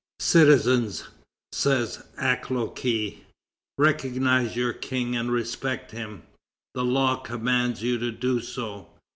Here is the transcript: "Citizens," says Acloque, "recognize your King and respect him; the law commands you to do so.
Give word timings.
"Citizens," 0.19 1.03
says 1.51 2.03
Acloque, 2.17 3.19
"recognize 3.77 4.55
your 4.55 4.73
King 4.73 5.15
and 5.15 5.31
respect 5.31 5.91
him; 5.91 6.23
the 6.73 6.83
law 6.83 7.17
commands 7.17 7.83
you 7.83 7.99
to 7.99 8.11
do 8.11 8.39
so. 8.41 8.87